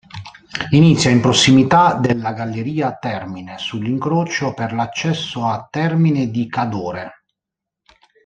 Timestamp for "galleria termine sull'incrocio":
2.33-4.51